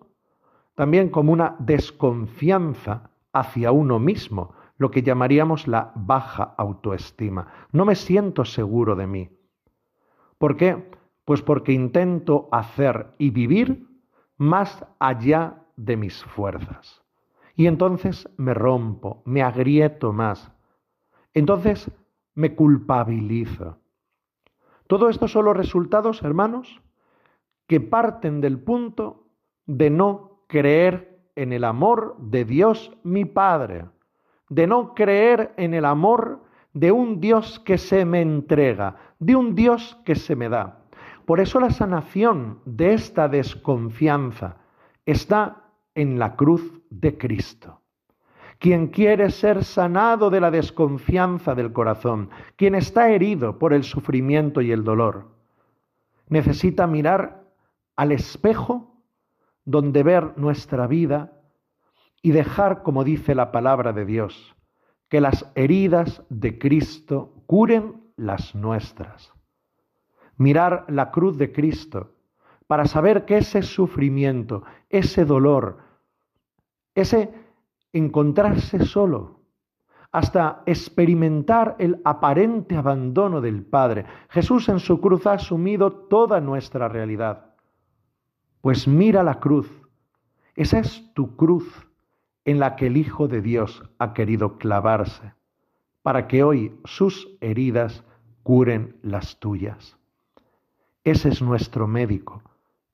también 0.75 1.10
como 1.10 1.32
una 1.32 1.56
desconfianza 1.60 3.12
hacia 3.32 3.72
uno 3.72 4.00
mismo, 4.00 4.54
lo 4.78 4.92
que 4.92 5.04
llamaríamos 5.04 5.68
la 5.68 5.92
baja 5.96 6.56
autoestima. 6.58 7.48
No 7.72 7.86
me 7.86 7.96
siento 7.96 8.44
seguro 8.44 8.96
de 8.96 9.08
mí. 9.08 9.30
¿Por 10.38 10.58
qué? 10.58 10.92
Pues 11.25 11.42
porque 11.42 11.72
intento 11.72 12.50
hacer 12.52 13.13
y 13.18 13.30
vivir 13.30 13.88
más 14.38 14.86
allá 15.00 15.63
de 15.78 15.96
mis 15.96 16.24
fuerzas. 16.24 17.02
Y 17.56 17.68
entonces 17.68 18.28
me 18.38 18.54
rompo, 18.54 19.22
me 19.25 19.44
agrieto 19.44 20.12
más. 20.12 20.52
Entonces 21.34 21.92
me 22.36 22.56
culpabilizo. 22.56 23.80
Todo 24.94 25.10
esto 25.10 25.28
son 25.28 25.46
los 25.46 25.58
resultados, 25.58 26.22
hermanos, 26.22 26.80
que 27.66 27.82
parten 27.82 28.42
del 28.42 28.60
punto 28.60 29.26
de 29.66 29.90
no 29.90 30.44
creer 30.46 31.18
en 31.36 31.52
el 31.52 31.64
amor 31.64 32.16
de 32.20 32.46
Dios 32.46 32.96
mi 33.02 33.26
Padre, 33.26 33.86
de 34.50 34.68
no 34.68 34.94
creer 34.94 35.52
en 35.58 35.74
el 35.74 35.86
amor 35.86 36.44
de 36.74 36.92
un 36.92 37.20
Dios 37.20 37.60
que 37.62 37.80
se 37.80 38.06
me 38.06 38.22
entrega, 38.22 38.98
de 39.18 39.36
un 39.36 39.56
Dios 39.56 40.00
que 40.06 40.14
se 40.14 40.36
me 40.36 40.48
da. 40.48 40.84
Por 41.26 41.40
eso 41.40 41.60
la 41.60 41.72
sanación 41.72 42.60
de 42.66 42.94
esta 42.94 43.28
desconfianza 43.28 44.58
está 45.08 45.72
en 45.96 46.20
la 46.20 46.36
cruz 46.36 46.72
de 46.92 47.18
Cristo. 47.18 47.82
Quien 48.63 48.88
quiere 48.88 49.29
ser 49.29 49.65
sanado 49.65 50.29
de 50.29 50.39
la 50.39 50.50
desconfianza 50.50 51.53
del 51.53 51.74
corazón, 51.74 52.29
quien 52.55 52.75
está 52.75 53.10
herido 53.10 53.60
por 53.60 53.74
el 53.74 53.84
sufrimiento 53.84 54.62
y 54.62 54.72
el 54.72 54.86
dolor, 54.86 55.27
necesita 56.29 56.88
mirar 56.88 57.43
al 57.98 58.13
espejo 58.13 59.03
donde 59.65 60.01
ver 60.03 60.38
nuestra 60.38 60.88
vida 60.88 61.34
y 62.22 62.32
dejar, 62.32 62.84
como 62.84 63.03
dice 63.03 63.36
la 63.36 63.51
palabra 63.51 63.91
de 63.91 64.05
Dios, 64.05 64.55
que 65.10 65.20
las 65.20 65.51
heridas 65.55 66.24
de 66.29 66.58
Cristo 66.58 67.34
curen 67.48 68.01
las 68.15 68.55
nuestras. 68.55 69.34
Mirar 70.38 70.86
la 70.88 71.12
cruz 71.12 71.38
de 71.38 71.51
Cristo 71.51 72.13
para 72.67 72.86
saber 72.86 73.25
que 73.25 73.39
ese 73.39 73.62
sufrimiento, 73.62 74.63
ese 74.88 75.25
dolor, 75.25 75.79
ese 76.96 77.43
encontrarse 77.94 78.86
solo, 78.86 79.42
hasta 80.12 80.62
experimentar 80.66 81.76
el 81.80 82.02
aparente 82.04 82.76
abandono 82.76 83.42
del 83.42 83.64
Padre. 83.64 84.06
Jesús 84.30 84.70
en 84.70 84.80
su 84.80 85.00
cruz 85.00 85.26
ha 85.26 85.34
asumido 85.34 85.92
toda 85.92 86.40
nuestra 86.40 86.88
realidad. 86.88 87.56
Pues 88.62 88.88
mira 88.88 89.24
la 89.24 89.40
cruz. 89.40 89.70
Esa 90.56 90.80
es 90.80 91.12
tu 91.14 91.36
cruz 91.36 91.88
en 92.46 92.60
la 92.60 92.76
que 92.76 92.88
el 92.88 92.98
Hijo 92.98 93.28
de 93.28 93.42
Dios 93.42 93.84
ha 93.98 94.14
querido 94.14 94.58
clavarse, 94.58 95.34
para 96.02 96.28
que 96.28 96.44
hoy 96.44 96.78
sus 96.84 97.36
heridas 97.42 98.04
curen 98.44 98.98
las 99.02 99.40
tuyas. 99.40 99.98
Ese 101.04 101.30
es 101.30 101.42
nuestro 101.42 101.88
médico, 101.88 102.44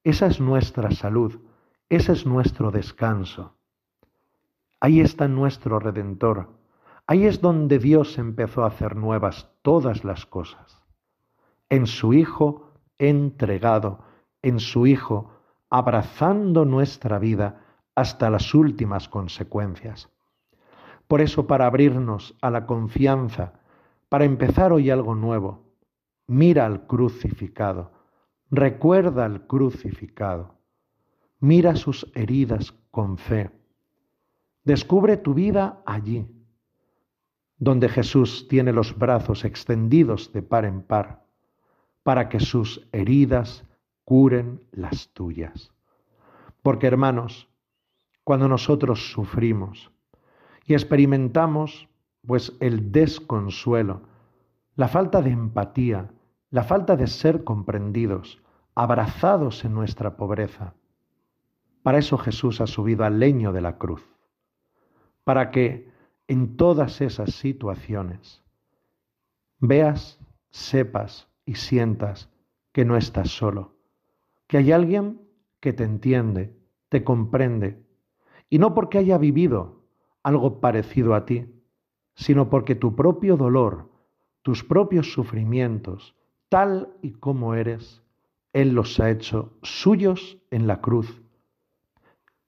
esa 0.03 0.27
es 0.27 0.39
nuestra 0.39 0.91
salud, 0.91 1.39
ese 1.89 2.13
es 2.13 2.25
nuestro 2.25 2.72
descanso. 2.72 3.58
Ahí 4.79 5.01
está 5.01 5.27
nuestro 5.27 5.79
Redentor, 5.79 6.50
ahí 7.05 7.25
es 7.25 7.41
donde 7.41 7.79
Dios 7.79 8.17
empezó 8.17 8.63
a 8.63 8.67
hacer 8.67 8.95
nuevas 8.95 9.50
todas 9.62 10.03
las 10.03 10.25
cosas. 10.25 10.81
En 11.69 11.86
su 11.86 12.13
Hijo 12.13 12.71
entregado, 12.98 14.00
en 14.41 14.59
su 14.59 14.88
Hijo 14.88 15.31
abrazando 15.69 16.65
nuestra 16.65 17.19
vida 17.19 17.62
hasta 17.93 18.29
las 18.29 18.53
últimas 18.53 19.09
consecuencias. 19.09 20.09
Por 21.07 21.21
eso, 21.21 21.48
para 21.48 21.65
abrirnos 21.65 22.36
a 22.41 22.50
la 22.50 22.65
confianza, 22.65 23.59
para 24.07 24.25
empezar 24.25 24.71
hoy 24.71 24.89
algo 24.89 25.15
nuevo, 25.15 25.65
mira 26.27 26.65
al 26.65 26.88
crucificado, 26.88 27.91
recuerda 28.50 29.25
al 29.25 29.45
crucificado, 29.45 30.55
mira 31.39 31.75
sus 31.75 32.09
heridas 32.15 32.71
con 32.91 33.17
fe, 33.17 33.58
descubre 34.69 35.17
tu 35.17 35.33
vida 35.33 35.81
allí, 35.83 36.27
donde 37.57 37.89
Jesús 37.89 38.47
tiene 38.47 38.71
los 38.71 38.95
brazos 38.95 39.43
extendidos 39.43 40.31
de 40.31 40.43
par 40.43 40.63
en 40.63 40.83
par, 40.83 41.25
para 42.03 42.29
que 42.29 42.39
sus 42.39 42.88
heridas 42.91 43.65
curen 44.05 44.61
las 44.71 45.09
tuyas. 45.09 45.71
Porque 46.61 46.85
hermanos, 46.85 47.49
cuando 48.23 48.47
nosotros 48.47 49.11
sufrimos 49.11 49.91
y 50.65 50.73
experimentamos 50.73 51.89
pues 52.27 52.55
el 52.59 52.91
desconsuelo, 52.91 54.03
la 54.75 54.88
falta 54.88 55.23
de 55.23 55.31
empatía, 55.31 56.11
la 56.51 56.63
falta 56.63 56.95
de 56.95 57.07
ser 57.07 57.43
comprendidos, 57.43 58.39
abrazados 58.75 59.65
en 59.65 59.73
nuestra 59.73 60.15
pobreza, 60.15 60.75
para 61.81 61.97
eso 61.97 62.19
Jesús 62.19 62.61
ha 62.61 62.67
subido 62.67 63.03
al 63.03 63.19
leño 63.19 63.51
de 63.51 63.61
la 63.61 63.79
cruz, 63.79 64.18
para 65.29 65.51
que 65.51 65.88
en 66.27 66.57
todas 66.57 67.01
esas 67.01 67.36
situaciones 67.36 68.43
veas, 69.59 70.19
sepas 70.50 71.29
y 71.45 71.53
sientas 71.53 72.31
que 72.71 72.83
no 72.83 72.98
estás 72.98 73.29
solo, 73.29 73.75
que 74.48 74.57
hay 74.57 74.71
alguien 74.71 75.21
que 75.59 75.71
te 75.71 75.83
entiende, 75.83 76.57
te 76.89 77.03
comprende, 77.03 77.79
y 78.50 78.57
no 78.57 78.74
porque 78.74 78.98
haya 78.98 79.19
vivido 79.19 79.83
algo 80.24 80.59
parecido 80.62 81.13
a 81.13 81.25
ti, 81.25 81.45
sino 82.15 82.50
porque 82.50 82.74
tu 82.74 82.95
propio 82.95 83.38
dolor, 83.38 83.91
tus 84.41 84.63
propios 84.63 85.13
sufrimientos, 85.13 86.15
tal 86.50 86.91
y 87.03 87.12
como 87.12 87.53
eres, 87.53 88.01
Él 88.51 88.71
los 88.71 89.00
ha 89.00 89.12
hecho 89.12 89.53
suyos 89.62 90.39
en 90.50 90.65
la 90.65 90.81
cruz. 90.81 91.21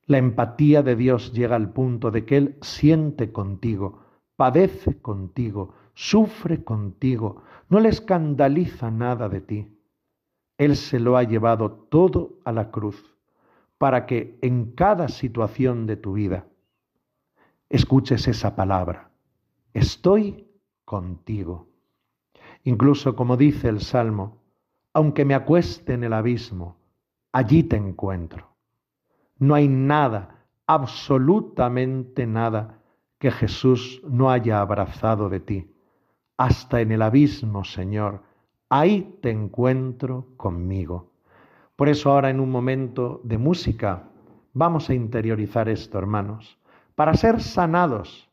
La 0.05 0.17
empatía 0.17 0.81
de 0.83 0.95
Dios 0.95 1.31
llega 1.33 1.55
al 1.55 1.71
punto 1.71 2.11
de 2.11 2.25
que 2.25 2.37
Él 2.37 2.57
siente 2.61 3.31
contigo, 3.31 3.99
padece 4.35 4.99
contigo, 4.99 5.73
sufre 5.93 6.63
contigo, 6.63 7.43
no 7.69 7.79
le 7.79 7.89
escandaliza 7.89 8.89
nada 8.91 9.29
de 9.29 9.41
ti. 9.41 9.77
Él 10.57 10.75
se 10.75 10.99
lo 10.99 11.17
ha 11.17 11.23
llevado 11.23 11.71
todo 11.71 12.39
a 12.45 12.51
la 12.51 12.71
cruz 12.71 13.17
para 13.77 14.05
que 14.05 14.37
en 14.41 14.73
cada 14.73 15.07
situación 15.07 15.87
de 15.87 15.97
tu 15.97 16.13
vida 16.13 16.45
escuches 17.69 18.27
esa 18.27 18.55
palabra. 18.55 19.11
Estoy 19.73 20.47
contigo. 20.85 21.67
Incluso 22.63 23.15
como 23.15 23.37
dice 23.37 23.69
el 23.69 23.79
Salmo, 23.79 24.37
aunque 24.93 25.25
me 25.25 25.33
acueste 25.33 25.93
en 25.93 26.03
el 26.03 26.13
abismo, 26.13 26.77
allí 27.31 27.63
te 27.63 27.77
encuentro. 27.77 28.50
No 29.41 29.55
hay 29.55 29.67
nada, 29.67 30.45
absolutamente 30.67 32.27
nada, 32.27 32.77
que 33.17 33.31
Jesús 33.31 33.99
no 34.07 34.29
haya 34.29 34.61
abrazado 34.61 35.29
de 35.29 35.39
ti. 35.39 35.75
Hasta 36.37 36.79
en 36.79 36.91
el 36.91 37.01
abismo, 37.01 37.63
Señor, 37.63 38.21
ahí 38.69 39.17
te 39.19 39.31
encuentro 39.31 40.27
conmigo. 40.37 41.09
Por 41.75 41.89
eso 41.89 42.11
ahora 42.11 42.29
en 42.29 42.39
un 42.39 42.51
momento 42.51 43.19
de 43.23 43.39
música 43.39 44.09
vamos 44.53 44.91
a 44.91 44.93
interiorizar 44.93 45.69
esto, 45.69 45.97
hermanos, 45.97 46.59
para 46.93 47.15
ser 47.15 47.41
sanados 47.41 48.29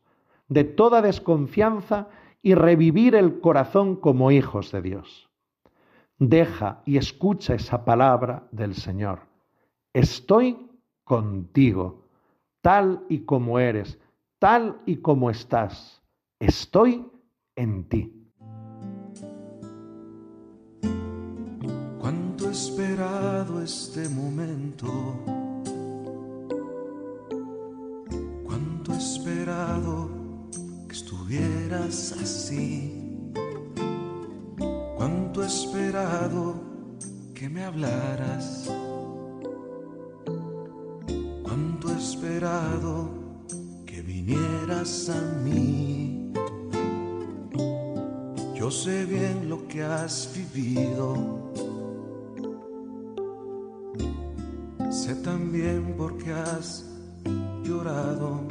de 0.47 0.63
toda 0.63 1.01
desconfianza 1.01 2.09
y 2.43 2.53
revivir 2.53 3.15
el 3.15 3.39
corazón 3.39 3.95
como 3.95 4.29
hijos 4.29 4.71
de 4.71 4.83
Dios. 4.83 5.27
Deja 6.19 6.83
y 6.85 6.97
escucha 6.97 7.55
esa 7.55 7.83
palabra 7.83 8.47
del 8.51 8.75
Señor. 8.75 9.21
Estoy 9.91 10.68
contigo, 11.09 12.05
tal 12.61 13.03
y 13.09 13.21
como 13.21 13.57
eres, 13.57 13.97
tal 14.37 14.79
y 14.85 14.97
como 14.97 15.31
estás. 15.31 16.03
Estoy 16.39 17.03
en 17.55 17.89
ti. 17.89 18.13
Cuánto 21.99 22.47
he 22.47 22.51
esperado 22.51 23.59
este 23.63 24.07
momento. 24.09 24.87
Cuánto 28.45 28.93
he 28.93 28.97
esperado 28.97 30.11
que 30.87 30.93
estuvieras 30.93 32.11
así. 32.21 33.33
Cuánto 34.95 35.41
he 35.41 35.47
esperado 35.47 36.53
que 37.33 37.49
me 37.49 37.63
hablaras. 37.63 38.69
Que 42.39 44.01
vinieras 44.01 45.09
a 45.09 45.21
mí. 45.43 46.31
Yo 48.55 48.71
sé 48.71 49.03
bien 49.05 49.49
lo 49.49 49.67
que 49.67 49.83
has 49.83 50.31
vivido. 50.33 51.51
Sé 54.89 55.15
también 55.15 55.95
por 55.97 56.17
qué 56.17 56.31
has 56.31 56.85
llorado. 57.63 58.41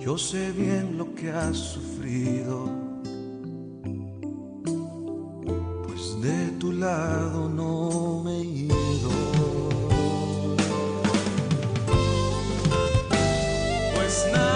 Yo 0.00 0.16
sé 0.16 0.52
bien 0.52 0.96
lo 0.96 1.14
que 1.14 1.30
has 1.30 1.56
sufrido. 1.58 2.87
Pues 14.08 14.47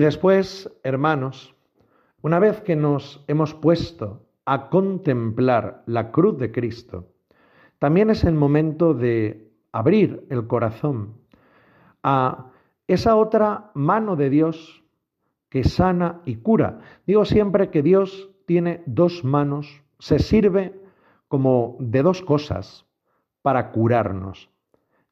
Y 0.00 0.02
después, 0.02 0.74
hermanos, 0.82 1.54
una 2.22 2.38
vez 2.38 2.62
que 2.62 2.74
nos 2.74 3.22
hemos 3.28 3.52
puesto 3.52 4.30
a 4.46 4.70
contemplar 4.70 5.82
la 5.84 6.10
cruz 6.10 6.38
de 6.38 6.50
Cristo, 6.50 7.12
también 7.78 8.08
es 8.08 8.24
el 8.24 8.32
momento 8.32 8.94
de 8.94 9.52
abrir 9.72 10.26
el 10.30 10.46
corazón 10.46 11.18
a 12.02 12.50
esa 12.88 13.14
otra 13.14 13.72
mano 13.74 14.16
de 14.16 14.30
Dios 14.30 14.82
que 15.50 15.64
sana 15.64 16.22
y 16.24 16.36
cura. 16.36 16.80
Digo 17.06 17.26
siempre 17.26 17.68
que 17.68 17.82
Dios 17.82 18.30
tiene 18.46 18.82
dos 18.86 19.22
manos, 19.22 19.82
se 19.98 20.18
sirve 20.18 20.80
como 21.28 21.76
de 21.78 22.02
dos 22.02 22.22
cosas 22.22 22.86
para 23.42 23.70
curarnos. 23.70 24.48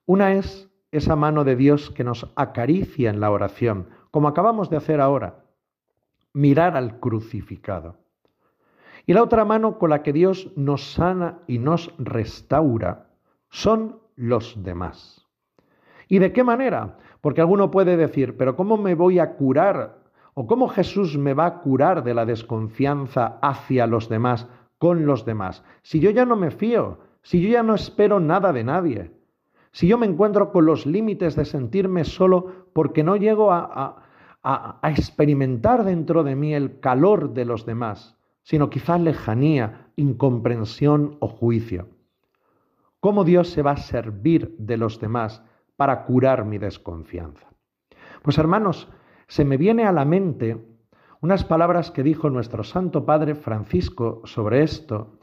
Una 0.06 0.32
es 0.32 0.70
esa 0.92 1.14
mano 1.14 1.44
de 1.44 1.56
Dios 1.56 1.90
que 1.90 2.04
nos 2.04 2.32
acaricia 2.36 3.10
en 3.10 3.20
la 3.20 3.30
oración, 3.30 3.88
como 4.10 4.28
acabamos 4.28 4.70
de 4.70 4.76
hacer 4.76 5.00
ahora, 5.00 5.44
mirar 6.32 6.76
al 6.76 7.00
crucificado. 7.00 7.96
Y 9.06 9.14
la 9.14 9.22
otra 9.22 9.44
mano 9.44 9.78
con 9.78 9.90
la 9.90 10.02
que 10.02 10.12
Dios 10.12 10.52
nos 10.56 10.92
sana 10.92 11.38
y 11.46 11.58
nos 11.58 11.94
restaura 11.98 13.06
son 13.48 14.00
los 14.16 14.62
demás. 14.62 15.26
¿Y 16.08 16.18
de 16.18 16.32
qué 16.32 16.44
manera? 16.44 16.98
Porque 17.20 17.40
alguno 17.40 17.70
puede 17.70 17.96
decir, 17.96 18.36
pero 18.36 18.56
¿cómo 18.56 18.76
me 18.76 18.94
voy 18.94 19.18
a 19.18 19.34
curar? 19.36 19.98
¿O 20.34 20.46
cómo 20.46 20.68
Jesús 20.68 21.18
me 21.18 21.34
va 21.34 21.46
a 21.46 21.58
curar 21.60 22.04
de 22.04 22.14
la 22.14 22.24
desconfianza 22.24 23.38
hacia 23.42 23.86
los 23.86 24.08
demás, 24.08 24.46
con 24.78 25.06
los 25.06 25.24
demás? 25.24 25.64
Si 25.82 26.00
yo 26.00 26.10
ya 26.10 26.24
no 26.24 26.36
me 26.36 26.50
fío, 26.50 26.98
si 27.22 27.40
yo 27.40 27.48
ya 27.48 27.62
no 27.62 27.74
espero 27.74 28.20
nada 28.20 28.52
de 28.52 28.64
nadie, 28.64 29.17
si 29.72 29.86
yo 29.86 29.98
me 29.98 30.06
encuentro 30.06 30.50
con 30.52 30.66
los 30.66 30.86
límites 30.86 31.36
de 31.36 31.44
sentirme 31.44 32.04
solo 32.04 32.66
porque 32.72 33.02
no 33.02 33.16
llego 33.16 33.52
a, 33.52 34.04
experimentar 34.82 35.84
dentro 35.84 36.24
de 36.24 36.34
mí 36.34 36.54
el 36.54 36.80
calor 36.80 37.34
de 37.34 37.44
los 37.44 37.66
demás, 37.66 38.16
sino 38.42 38.70
quizás 38.70 38.98
lejanía, 39.00 39.90
incomprensión 39.96 41.18
o 41.20 41.28
juicio. 41.28 41.88
¿Cómo 43.00 43.24
Dios 43.24 43.50
se 43.50 43.62
va 43.62 43.72
a 43.72 43.76
servir 43.76 44.56
de 44.58 44.78
los 44.78 45.00
demás 45.00 45.42
para 45.76 46.04
curar 46.04 46.46
mi 46.46 46.56
desconfianza? 46.56 47.46
Pues 48.22 48.38
hermanos, 48.38 48.88
se 49.26 49.44
me 49.44 49.58
viene 49.58 49.84
a 49.84 49.92
la 49.92 50.06
mente 50.06 50.64
unas 51.20 51.44
palabras 51.44 51.90
que 51.90 52.02
dijo 52.02 52.30
nuestro 52.30 52.64
Santo 52.64 53.04
Padre 53.04 53.34
Francisco 53.34 54.22
sobre 54.24 54.62
esto, 54.62 55.18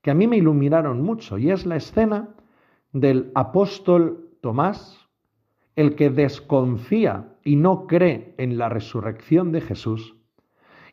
que 0.00 0.10
a 0.10 0.14
mí 0.14 0.26
me 0.26 0.38
iluminaron 0.38 1.02
mucho, 1.02 1.36
y 1.36 1.50
es 1.50 1.66
la 1.66 1.76
escena 1.76 2.34
del 2.92 3.30
apóstol 3.34 4.30
Tomás, 4.40 5.08
el 5.76 5.94
que 5.94 6.10
desconfía 6.10 7.36
y 7.44 7.56
no 7.56 7.86
cree 7.86 8.34
en 8.38 8.58
la 8.58 8.68
resurrección 8.68 9.52
de 9.52 9.60
Jesús, 9.60 10.16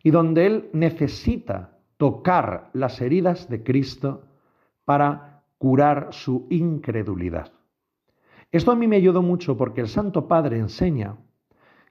y 0.04 0.12
donde 0.12 0.46
él 0.46 0.70
necesita 0.74 1.78
tocar 1.98 2.70
las 2.74 3.02
heridas 3.02 3.50
de 3.50 3.64
Cristo 3.64 4.26
para 4.86 5.44
curar 5.58 6.10
su 6.12 6.48
incredulidad. 6.50 7.52
Esto 8.52 8.72
a 8.72 8.76
mí 8.76 8.88
me 8.88 8.96
ayudó 8.96 9.22
mucho 9.22 9.58
porque 9.58 9.82
el 9.82 9.88
Santo 9.88 10.28
Padre 10.28 10.60
enseña 10.60 11.18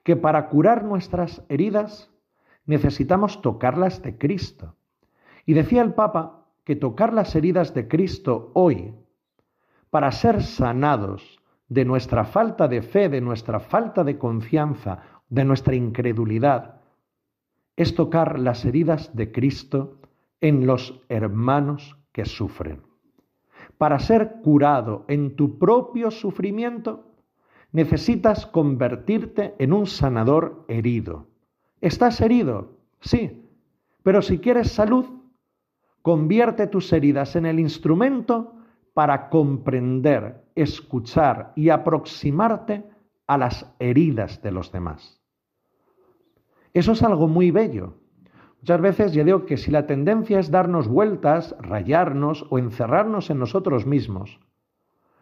que 0.03 0.17
para 0.17 0.49
curar 0.49 0.85
nuestras 0.85 1.45
heridas 1.49 2.11
necesitamos 2.65 3.43
tocarlas 3.43 4.03
de 4.03 4.17
Cristo. 4.17 4.77
Y 5.45 5.55
decía 5.55 5.83
el 5.83 5.95
Papa 5.95 6.47
que 6.65 6.77
tocar 6.77 7.13
las 7.13 7.35
heridas 7.35 7.75
de 7.75 7.89
Cristo 7.89 8.51
hoy, 8.55 8.95
para 9.97 10.13
ser 10.13 10.43
sanados 10.43 11.41
de 11.71 11.87
nuestra 11.87 12.27
falta 12.27 12.69
de 12.69 12.83
fe, 12.83 13.09
de 13.09 13.23
nuestra 13.23 13.61
falta 13.61 14.05
de 14.05 14.19
confianza, 14.19 15.01
de 15.31 15.43
nuestra 15.43 15.75
incredulidad, 15.75 16.83
es 17.77 17.95
tocar 17.95 18.39
las 18.39 18.67
heridas 18.67 19.17
de 19.17 19.33
Cristo 19.33 20.03
en 20.43 20.67
los 20.67 21.01
hermanos 21.09 21.97
que 22.13 22.27
sufren. 22.27 22.83
Para 23.79 23.99
ser 23.99 24.43
curado 24.43 25.07
en 25.09 25.35
tu 25.35 25.59
propio 25.59 26.11
sufrimiento, 26.11 27.07
necesitas 27.73 28.45
convertirte 28.45 29.55
en 29.59 29.73
un 29.73 29.87
sanador 29.87 30.67
herido. 30.69 31.29
¿Estás 31.81 32.21
herido? 32.21 32.77
Sí. 33.01 33.49
Pero 34.03 34.21
si 34.21 34.41
quieres 34.41 34.73
salud, 34.73 35.07
convierte 36.03 36.67
tus 36.67 36.93
heridas 36.93 37.35
en 37.35 37.47
el 37.47 37.59
instrumento 37.59 38.56
para 38.97 39.29
comprender, 39.29 40.43
escuchar 40.55 41.53
y 41.55 41.69
aproximarte 41.69 42.89
a 43.27 43.37
las 43.37 43.71
heridas 43.79 44.41
de 44.41 44.51
los 44.51 44.73
demás. 44.73 45.21
Eso 46.73 46.93
es 46.93 47.03
algo 47.03 47.29
muy 47.29 47.51
bello. 47.51 47.99
Muchas 48.63 48.81
veces 48.81 49.13
yo 49.13 49.23
digo 49.23 49.45
que 49.45 49.59
si 49.59 49.71
la 49.71 49.87
tendencia 49.87 50.39
es 50.39 50.51
darnos 50.51 50.89
vueltas, 50.89 51.55
rayarnos 51.61 52.47
o 52.49 52.59
encerrarnos 52.59 53.29
en 53.29 53.39
nosotros 53.39 53.85
mismos, 53.85 54.41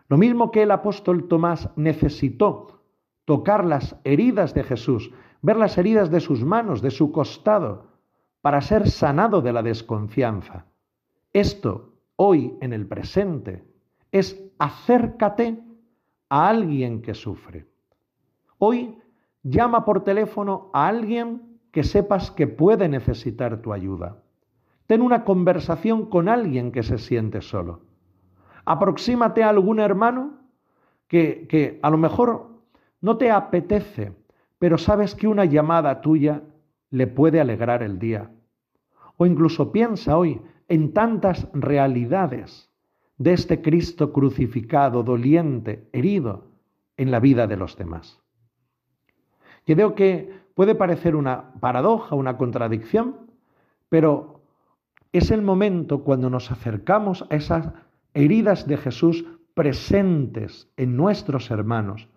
lo 0.09 0.19
mismo 0.19 0.53
que 0.53 0.63
el 0.63 0.71
apóstol 0.71 1.27
Tomás 1.27 1.69
necesitó 1.75 2.85
tocar 3.25 3.65
las 3.65 3.97
heridas 4.05 4.55
de 4.55 4.63
Jesús, 4.63 5.11
ver 5.43 5.57
las 5.57 5.77
heridas 5.79 6.13
de 6.13 6.21
sus 6.21 6.45
manos, 6.45 6.81
de 6.81 6.93
su 6.93 7.11
costado, 7.11 7.89
para 8.41 8.61
ser 8.61 8.89
sanado 8.89 9.41
de 9.41 9.53
la 9.53 9.65
desconfianza. 9.65 10.67
Esto, 11.33 11.94
hoy, 12.17 12.57
en 12.61 12.73
el 12.73 12.87
presente, 12.87 13.65
es 14.13 14.41
acércate 14.59 15.63
a 16.29 16.49
alguien 16.49 17.03
que 17.03 17.15
sufre. 17.15 17.67
Hoy 18.59 18.99
llama 19.43 19.85
por 19.85 20.05
teléfono 20.05 20.71
a 20.73 20.89
alguien 20.89 21.59
que 21.71 21.83
sepas 21.83 22.31
que 22.31 22.47
puede 22.47 22.89
necesitar 22.89 23.61
tu 23.61 23.73
ayuda. 23.73 24.23
Ten 24.87 25.03
una 25.03 25.25
conversación 25.25 26.07
con 26.07 26.29
alguien 26.29 26.71
que 26.71 26.83
se 26.83 26.99
siente 26.99 27.41
solo. 27.41 27.83
Aproxímate 28.65 29.43
a 29.43 29.49
algún 29.49 29.81
hermano 29.81 30.39
que, 31.09 31.47
que 31.49 31.81
a 31.83 31.91
lo 31.91 31.99
mejor 31.99 32.61
no 33.01 33.17
te 33.17 33.31
apetece, 33.31 34.13
pero 34.59 34.79
sabes 34.79 35.15
que 35.15 35.27
una 35.27 35.45
llamada 35.45 36.01
tuya 36.01 36.43
le 36.91 37.07
puede 37.07 37.41
alegrar 37.41 37.83
el 37.83 37.99
día. 37.99 38.31
O 39.17 39.27
incluso 39.27 39.73
piensa 39.73 40.17
hoy 40.17 40.41
en 40.69 40.93
tantas 40.93 41.49
realidades 41.53 42.71
de 43.19 43.33
este 43.33 43.63
Cristo 43.63 44.13
crucificado, 44.13 45.03
doliente, 45.03 45.89
herido 45.93 46.49
en 46.97 47.11
la 47.11 47.21
vida 47.21 47.47
de 47.47 47.57
los 47.57 47.77
demás. 47.77 48.21
Y 49.67 49.75
veo 49.75 49.95
que 49.95 50.41
puede 50.55 50.75
parecer 50.75 51.17
una 51.17 51.53
paradoja, 51.61 52.15
una 52.15 52.37
contradicción, 52.37 53.17
pero 53.89 54.41
es 55.13 55.31
el 55.31 55.43
momento 55.43 56.03
cuando 56.03 56.29
nos 56.29 56.51
acercamos 56.51 57.25
a 57.31 57.37
esas 57.37 57.69
heridas 58.15 58.67
de 58.67 58.77
Jesús 58.77 59.25
presentes 59.55 60.69
en 60.77 60.97
nuestros 60.97 61.51
hermanos, 61.51 62.09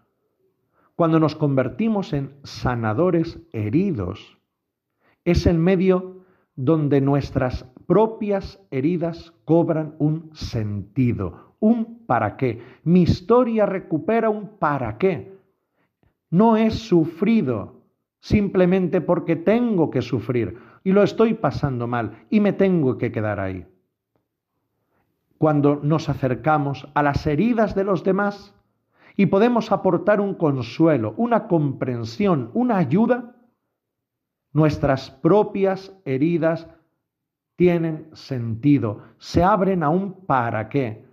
cuando 0.96 1.20
nos 1.20 1.36
convertimos 1.36 2.12
en 2.14 2.36
sanadores 2.44 3.40
heridos, 3.54 4.40
es 5.26 5.46
el 5.46 5.60
medio 5.60 6.17
donde 6.58 7.00
nuestras 7.02 7.64
propias 7.86 8.60
heridas 8.72 9.32
cobran 9.46 9.96
un 10.00 10.32
sentido, 10.34 11.54
un 11.60 12.06
para 12.06 12.36
qué. 12.36 12.62
Mi 12.84 13.04
historia 13.04 13.66
recupera 13.66 14.30
un 14.30 14.58
para 14.58 14.98
qué. 14.98 15.38
No 16.30 16.58
es 16.58 16.74
sufrido 16.74 17.76
simplemente 18.20 19.00
porque 19.00 19.36
tengo 19.36 19.92
que 19.92 20.02
sufrir 20.02 20.58
y 20.84 20.92
lo 20.92 21.04
estoy 21.04 21.36
pasando 21.36 21.88
mal 21.88 22.26
y 22.30 22.40
me 22.40 22.54
tengo 22.54 22.98
que 22.98 23.12
quedar 23.12 23.40
ahí. 23.40 23.66
Cuando 25.38 25.80
nos 25.84 26.10
acercamos 26.10 26.88
a 26.96 27.04
las 27.04 27.26
heridas 27.28 27.76
de 27.76 27.84
los 27.84 28.04
demás 28.04 28.56
y 29.16 29.28
podemos 29.28 29.72
aportar 29.72 30.20
un 30.20 30.34
consuelo, 30.34 31.14
una 31.18 31.48
comprensión, 31.48 32.50
una 32.56 32.78
ayuda, 32.78 33.37
Nuestras 34.54 35.12
propias 35.12 35.94
heridas 36.06 36.68
tienen 37.56 38.10
sentido, 38.14 39.02
se 39.18 39.44
abren 39.44 39.84
a 39.84 39.90
un 39.90 40.26
para 40.26 40.70
qué. 40.70 41.06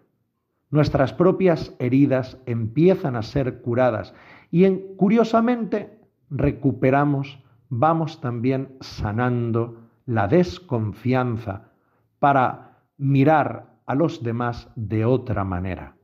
Nuestras 0.71 1.13
propias 1.13 1.75
heridas 1.79 2.39
empiezan 2.47 3.17
a 3.17 3.23
ser 3.23 3.63
curadas 3.63 4.15
y 4.51 4.65
en, 4.65 4.97
curiosamente 4.97 5.99
recuperamos, 6.31 7.43
vamos 7.69 8.21
también 8.21 8.77
sanando 8.81 9.89
la 10.07 10.29
desconfianza 10.29 11.71
para 12.19 12.79
mirar 12.97 13.75
a 13.87 13.95
los 13.95 14.23
demás 14.23 14.69
de 14.77 15.05
otra 15.05 15.45
manera. 15.45 15.97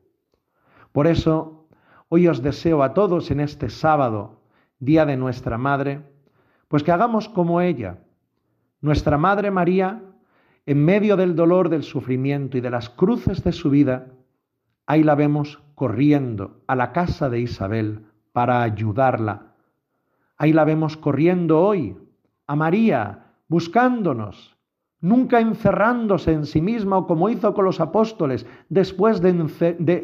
Por 0.92 1.06
eso, 1.06 1.68
hoy 2.08 2.28
os 2.28 2.42
deseo 2.42 2.82
a 2.82 2.94
todos 2.94 3.30
en 3.30 3.40
este 3.40 3.70
sábado, 3.70 4.40
Día 4.78 5.04
de 5.04 5.16
nuestra 5.16 5.58
Madre, 5.58 6.09
pues 6.70 6.84
que 6.84 6.92
hagamos 6.92 7.28
como 7.28 7.60
ella. 7.60 7.98
Nuestra 8.80 9.18
Madre 9.18 9.50
María, 9.50 10.04
en 10.66 10.84
medio 10.84 11.16
del 11.16 11.34
dolor, 11.34 11.68
del 11.68 11.82
sufrimiento 11.82 12.56
y 12.56 12.60
de 12.60 12.70
las 12.70 12.88
cruces 12.88 13.42
de 13.42 13.50
su 13.50 13.70
vida, 13.70 14.06
ahí 14.86 15.02
la 15.02 15.16
vemos 15.16 15.60
corriendo 15.74 16.62
a 16.68 16.76
la 16.76 16.92
casa 16.92 17.28
de 17.28 17.40
Isabel 17.40 18.04
para 18.30 18.62
ayudarla. 18.62 19.56
Ahí 20.36 20.52
la 20.52 20.64
vemos 20.64 20.96
corriendo 20.96 21.60
hoy 21.60 21.96
a 22.46 22.54
María, 22.54 23.32
buscándonos, 23.48 24.56
nunca 25.00 25.40
encerrándose 25.40 26.32
en 26.32 26.46
sí 26.46 26.60
misma 26.60 26.98
o 26.98 27.06
como 27.08 27.30
hizo 27.30 27.52
con 27.52 27.64
los 27.64 27.80
apóstoles 27.80 28.46
después 28.68 29.20
de, 29.20 29.32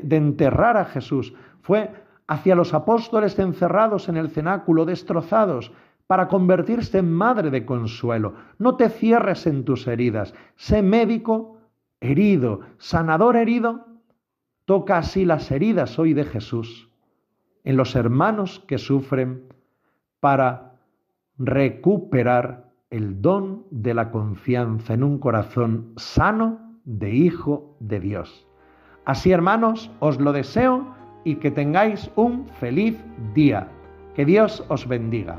de 0.03 0.17
enterrar 0.17 0.77
a 0.79 0.87
Jesús. 0.87 1.33
Fue 1.61 1.93
hacia 2.27 2.57
los 2.57 2.75
apóstoles 2.75 3.39
encerrados 3.39 4.09
en 4.09 4.17
el 4.17 4.31
cenáculo, 4.31 4.85
destrozados, 4.85 5.71
para 6.07 6.29
convertirse 6.29 6.99
en 6.99 7.13
madre 7.13 7.51
de 7.51 7.65
consuelo. 7.67 8.35
No 8.59 8.77
te 8.77 8.89
cierres 8.89 9.47
en 9.47 9.65
tus 9.65 9.87
heridas. 9.87 10.35
Sé 10.57 10.83
médico 10.83 11.59
herido, 12.01 12.61
sanador 12.79 13.37
herido. 13.37 13.87
Toca 14.65 14.99
así 14.99 15.25
las 15.25 15.51
heridas 15.51 15.99
hoy 15.99 16.13
de 16.13 16.25
Jesús 16.25 16.89
en 17.67 17.77
los 17.77 17.97
hermanos 17.97 18.63
que 18.69 18.79
sufren 18.79 19.43
para 20.21 20.77
recuperar 21.37 22.71
el 22.91 23.21
don 23.21 23.67
de 23.71 23.93
la 23.93 24.13
confianza 24.13 24.95
en 24.95 25.03
un 25.03 25.19
corazón 25.19 25.93
sano 25.97 26.79
de 26.85 27.13
Hijo 27.13 27.77
de 27.81 27.99
Dios. 27.99 28.47
Así, 29.05 29.33
hermanos, 29.33 29.91
os 29.99 30.21
lo 30.21 30.33
deseo 30.33 30.87
y 31.25 31.37
que 31.37 31.51
tengáis 31.51 32.09
un 32.15 32.49
feliz 32.61 32.97
día. 33.35 33.69
Que 34.15 34.25
Dios 34.25 34.65
os 34.69 34.87
bendiga. 34.87 35.39